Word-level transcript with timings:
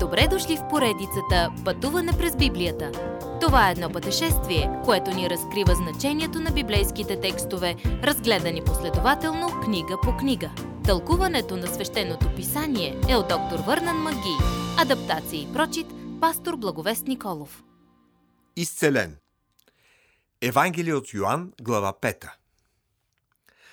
Добре 0.00 0.28
дошли 0.30 0.56
в 0.56 0.68
поредицата 0.70 1.52
Пътуване 1.64 2.12
през 2.12 2.36
Библията. 2.36 2.92
Това 3.40 3.68
е 3.68 3.72
едно 3.72 3.90
пътешествие, 3.90 4.70
което 4.84 5.10
ни 5.10 5.30
разкрива 5.30 5.74
значението 5.74 6.40
на 6.40 6.50
библейските 6.50 7.20
текстове, 7.20 7.76
разгледани 7.84 8.64
последователно 8.64 9.60
книга 9.64 9.96
по 10.02 10.16
книга. 10.16 10.50
Тълкуването 10.84 11.56
на 11.56 11.66
свещеното 11.66 12.34
писание 12.36 13.00
е 13.08 13.16
от 13.16 13.28
доктор 13.28 13.58
Върнан 13.66 13.96
Маги. 13.96 14.36
Адаптация 14.78 15.42
и 15.42 15.52
прочит, 15.52 15.86
пастор 16.20 16.56
Благовест 16.56 17.06
Николов. 17.06 17.64
Изцелен. 18.56 19.16
Евангелие 20.42 20.94
от 20.94 21.14
Йоанн, 21.14 21.52
глава 21.60 21.92
5. 22.02 22.30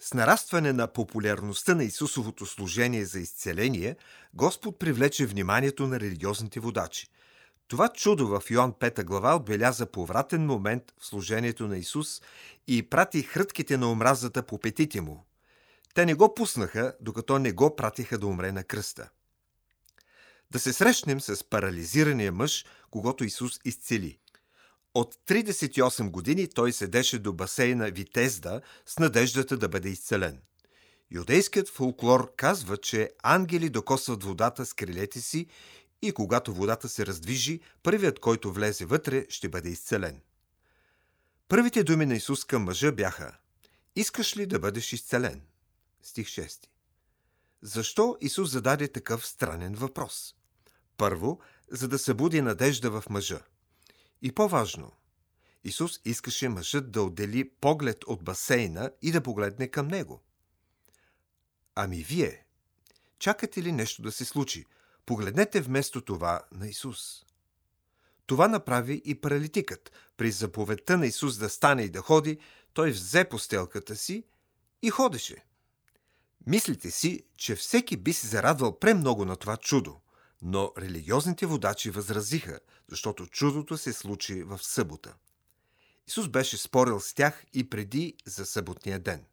С 0.00 0.14
нарастване 0.14 0.72
на 0.72 0.86
популярността 0.86 1.74
на 1.74 1.84
Исусовото 1.84 2.46
служение 2.46 3.04
за 3.04 3.20
изцеление, 3.20 3.96
Господ 4.34 4.78
привлече 4.78 5.26
вниманието 5.26 5.86
на 5.86 6.00
религиозните 6.00 6.60
водачи. 6.60 7.06
Това 7.68 7.88
чудо 7.88 8.26
в 8.26 8.42
Йоан 8.50 8.72
5 8.72 9.04
глава 9.04 9.36
отбеляза 9.36 9.86
повратен 9.86 10.46
момент 10.46 10.82
в 10.98 11.06
служението 11.06 11.68
на 11.68 11.78
Исус 11.78 12.22
и 12.66 12.82
прати 12.82 13.22
хрътките 13.22 13.76
на 13.76 13.90
омразата 13.90 14.42
по 14.42 14.58
петите 14.58 15.00
му. 15.00 15.26
Те 15.94 16.06
не 16.06 16.14
го 16.14 16.34
пуснаха, 16.34 16.94
докато 17.00 17.38
не 17.38 17.52
го 17.52 17.76
пратиха 17.76 18.18
да 18.18 18.26
умре 18.26 18.52
на 18.52 18.64
кръста. 18.64 19.08
Да 20.50 20.58
се 20.58 20.72
срещнем 20.72 21.20
с 21.20 21.44
парализирания 21.44 22.32
мъж, 22.32 22.64
когато 22.90 23.24
Исус 23.24 23.60
изцели– 23.64 24.18
от 24.98 25.14
38 25.14 26.10
години 26.10 26.48
той 26.48 26.72
седеше 26.72 27.18
до 27.18 27.32
басейна 27.32 27.90
Витезда 27.90 28.60
с 28.86 28.98
надеждата 28.98 29.56
да 29.56 29.68
бъде 29.68 29.88
изцелен. 29.88 30.42
Юдейският 31.10 31.68
фолклор 31.68 32.32
казва, 32.36 32.76
че 32.76 33.10
ангели 33.22 33.70
докосват 33.70 34.22
водата 34.22 34.66
с 34.66 34.74
крилете 34.74 35.20
си 35.20 35.46
и 36.02 36.12
когато 36.12 36.54
водата 36.54 36.88
се 36.88 37.06
раздвижи, 37.06 37.60
първият, 37.82 38.18
който 38.18 38.52
влезе 38.52 38.84
вътре, 38.84 39.26
ще 39.28 39.48
бъде 39.48 39.68
изцелен. 39.68 40.20
Първите 41.48 41.84
думи 41.84 42.06
на 42.06 42.14
Исус 42.14 42.44
към 42.44 42.62
мъжа 42.62 42.92
бяха 42.92 43.36
Искаш 43.96 44.36
ли 44.36 44.46
да 44.46 44.58
бъдеш 44.58 44.92
изцелен? 44.92 45.42
Стих 46.02 46.26
6. 46.26 46.66
Защо 47.62 48.16
Исус 48.20 48.50
зададе 48.50 48.88
такъв 48.88 49.26
странен 49.26 49.74
въпрос? 49.74 50.34
Първо, 50.96 51.40
за 51.70 51.88
да 51.88 51.98
събуди 51.98 52.42
надежда 52.42 52.90
в 52.90 53.04
мъжа– 53.10 53.40
и 54.26 54.32
по-важно, 54.32 54.92
Исус 55.64 56.00
искаше 56.04 56.48
мъжът 56.48 56.90
да 56.90 57.02
отдели 57.02 57.50
поглед 57.50 58.04
от 58.04 58.24
басейна 58.24 58.90
и 59.02 59.12
да 59.12 59.22
погледне 59.22 59.68
към 59.68 59.88
него. 59.88 60.22
Ами 61.74 62.02
вие, 62.02 62.46
чакате 63.18 63.62
ли 63.62 63.72
нещо 63.72 64.02
да 64.02 64.12
се 64.12 64.24
случи? 64.24 64.66
Погледнете 65.06 65.60
вместо 65.60 66.00
това 66.00 66.40
на 66.52 66.68
Исус. 66.68 67.24
Това 68.26 68.48
направи 68.48 69.02
и 69.04 69.20
паралитикът. 69.20 69.92
При 70.16 70.30
заповедта 70.30 70.96
на 70.96 71.06
Исус 71.06 71.38
да 71.38 71.48
стане 71.48 71.82
и 71.82 71.90
да 71.90 72.00
ходи, 72.00 72.38
той 72.72 72.90
взе 72.90 73.24
постелката 73.24 73.96
си 73.96 74.24
и 74.82 74.90
ходеше. 74.90 75.44
Мислите 76.46 76.90
си, 76.90 77.24
че 77.36 77.54
всеки 77.54 77.96
би 77.96 78.12
се 78.12 78.26
зарадвал 78.26 78.78
премного 78.78 79.24
на 79.24 79.36
това 79.36 79.56
чудо. 79.56 80.00
Но 80.42 80.72
религиозните 80.78 81.46
водачи 81.46 81.90
възразиха, 81.90 82.60
защото 82.88 83.26
чудото 83.26 83.78
се 83.78 83.92
случи 83.92 84.42
в 84.42 84.58
събота. 84.62 85.14
Исус 86.08 86.28
беше 86.28 86.56
спорил 86.56 87.00
с 87.00 87.14
тях 87.14 87.44
и 87.52 87.70
преди 87.70 88.14
за 88.26 88.46
съботния 88.46 88.98
ден. 88.98 89.24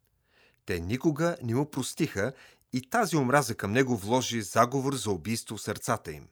Те 0.65 0.79
никога 0.79 1.37
не 1.43 1.55
му 1.55 1.71
простиха 1.71 2.33
и 2.73 2.89
тази 2.89 3.17
омраза 3.17 3.55
към 3.55 3.71
него 3.71 3.97
вложи 3.97 4.41
заговор 4.41 4.95
за 4.95 5.11
убийство 5.11 5.57
в 5.57 5.61
сърцата 5.61 6.11
им. 6.11 6.27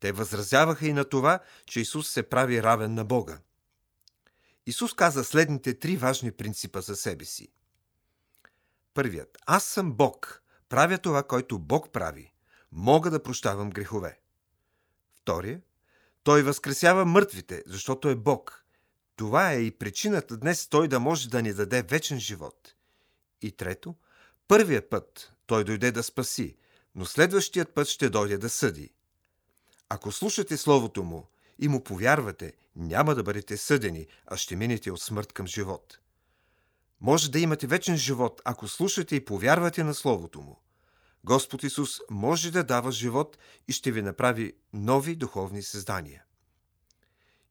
Те 0.00 0.12
възразяваха 0.12 0.86
и 0.86 0.92
на 0.92 1.04
това, 1.04 1.38
че 1.66 1.80
Исус 1.80 2.08
се 2.08 2.22
прави 2.22 2.62
равен 2.62 2.94
на 2.94 3.04
Бога. 3.04 3.38
Исус 4.66 4.94
каза 4.94 5.24
следните 5.24 5.78
три 5.78 5.96
важни 5.96 6.32
принципа 6.32 6.80
за 6.80 6.96
себе 6.96 7.24
си. 7.24 7.48
Първият. 8.94 9.38
Аз 9.46 9.64
съм 9.64 9.92
Бог. 9.92 10.42
Правя 10.68 10.98
това, 10.98 11.22
който 11.22 11.58
Бог 11.58 11.92
прави 11.92 12.33
мога 12.74 13.10
да 13.10 13.22
прощавам 13.22 13.70
грехове. 13.70 14.18
Втория, 15.22 15.60
той 16.22 16.42
възкресява 16.42 17.04
мъртвите, 17.04 17.62
защото 17.66 18.08
е 18.08 18.14
Бог. 18.14 18.64
Това 19.16 19.52
е 19.52 19.60
и 19.60 19.70
причината 19.70 20.36
днес 20.36 20.68
той 20.68 20.88
да 20.88 21.00
може 21.00 21.28
да 21.28 21.42
ни 21.42 21.54
даде 21.54 21.82
вечен 21.82 22.20
живот. 22.20 22.74
И 23.42 23.52
трето, 23.52 23.94
първият 24.48 24.90
път 24.90 25.32
той 25.46 25.64
дойде 25.64 25.92
да 25.92 26.02
спаси, 26.02 26.56
но 26.94 27.04
следващият 27.04 27.74
път 27.74 27.88
ще 27.88 28.10
дойде 28.10 28.38
да 28.38 28.48
съди. 28.48 28.90
Ако 29.88 30.12
слушате 30.12 30.56
Словото 30.56 31.02
му 31.02 31.28
и 31.58 31.68
му 31.68 31.84
повярвате, 31.84 32.52
няма 32.76 33.14
да 33.14 33.22
бъдете 33.22 33.56
съдени, 33.56 34.06
а 34.26 34.36
ще 34.36 34.56
минете 34.56 34.90
от 34.90 35.02
смърт 35.02 35.32
към 35.32 35.46
живот. 35.46 35.98
Може 37.00 37.30
да 37.30 37.38
имате 37.38 37.66
вечен 37.66 37.96
живот, 37.96 38.42
ако 38.44 38.68
слушате 38.68 39.16
и 39.16 39.24
повярвате 39.24 39.84
на 39.84 39.94
Словото 39.94 40.40
му. 40.40 40.63
Господ 41.24 41.62
Исус 41.62 42.00
може 42.10 42.50
да 42.50 42.64
дава 42.64 42.92
живот 42.92 43.38
и 43.68 43.72
ще 43.72 43.92
ви 43.92 44.02
направи 44.02 44.52
нови 44.72 45.16
духовни 45.16 45.62
създания. 45.62 46.24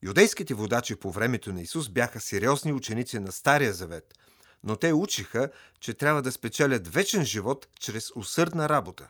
Юдейските 0.04 0.54
водачи 0.54 0.96
по 0.96 1.12
времето 1.12 1.54
на 1.54 1.62
Исус 1.62 1.90
бяха 1.90 2.20
сериозни 2.20 2.74
ученици 2.74 3.20
на 3.20 3.32
Стария 3.32 3.74
Завет, 3.74 4.14
но 4.64 4.76
те 4.76 4.94
учиха, 4.94 5.50
че 5.80 5.94
трябва 5.94 6.22
да 6.22 6.32
спечелят 6.32 6.88
вечен 6.88 7.26
живот 7.26 7.68
чрез 7.80 8.12
усърдна 8.16 8.70
работа. 8.70 9.10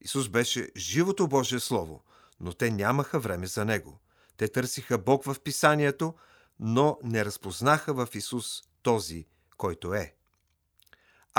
Исус 0.00 0.28
беше 0.28 0.68
живото 0.76 1.28
Божие 1.28 1.60
Слово, 1.60 2.02
но 2.40 2.52
те 2.52 2.70
нямаха 2.70 3.20
време 3.20 3.46
за 3.46 3.64
Него. 3.64 4.00
Те 4.36 4.48
търсиха 4.48 4.98
Бог 4.98 5.24
в 5.24 5.36
Писанието, 5.44 6.14
но 6.60 6.98
не 7.02 7.24
разпознаха 7.24 7.94
в 7.94 8.08
Исус 8.14 8.62
този, 8.82 9.26
който 9.56 9.94
е. 9.94 10.17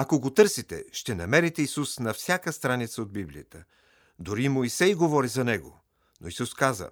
Ако 0.02 0.20
го 0.20 0.34
търсите, 0.34 0.86
ще 0.92 1.16
намерите 1.16 1.62
Исус 1.62 2.00
на 2.00 2.14
всяка 2.14 2.54
страница 2.54 3.02
от 3.02 3.12
Библията. 3.12 3.64
Дори 4.20 4.50
Моисей 4.50 4.94
говори 4.94 5.28
за 5.28 5.44
него. 5.44 5.80
Но 6.22 6.28
Исус 6.28 6.54
каза, 6.54 6.90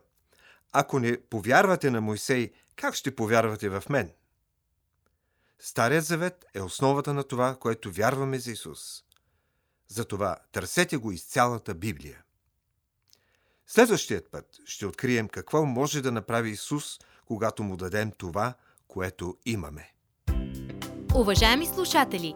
ако 0.72 1.00
не 1.00 1.22
повярвате 1.22 1.90
на 1.91 2.01
Моисей, 2.01 2.51
как 2.75 2.95
ще 2.95 3.16
повярвате 3.16 3.69
в 3.69 3.84
мен? 3.90 4.12
Старият 5.59 6.06
завет 6.06 6.45
е 6.53 6.62
основата 6.62 7.13
на 7.13 7.23
това, 7.23 7.56
което 7.56 7.91
вярваме 7.91 8.40
за 8.40 8.51
Исус. 8.51 9.03
Затова 9.88 10.38
търсете 10.51 10.97
го 10.97 11.12
из 11.12 11.24
цялата 11.24 11.75
Библия. 11.75 12.24
Следващият 13.68 14.31
път 14.31 14.45
ще 14.66 14.85
открием 14.85 15.28
какво 15.28 15.66
може 15.66 16.01
да 16.01 16.12
направи 16.12 16.50
Исус, 16.50 17.00
когато 17.25 17.63
му 17.63 17.78
дадем 17.78 18.12
това, 18.12 18.53
което 18.88 19.38
имаме. 19.45 19.94
Уважаеми 21.16 21.66
слушатели! 21.66 22.35